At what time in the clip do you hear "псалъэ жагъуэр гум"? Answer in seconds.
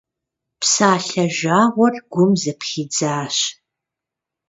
0.59-2.31